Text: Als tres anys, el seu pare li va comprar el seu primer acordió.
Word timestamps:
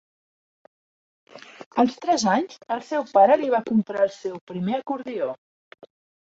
Als 1.83 1.97
tres 2.05 2.25
anys, 2.31 2.55
el 2.77 2.81
seu 2.87 3.05
pare 3.19 3.37
li 3.43 3.51
va 3.57 3.61
comprar 3.69 4.03
el 4.07 4.11
seu 4.17 4.41
primer 4.53 4.79
acordió. 4.81 5.31